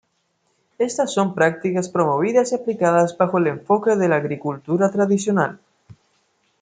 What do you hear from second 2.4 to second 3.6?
y aplicadas bajo el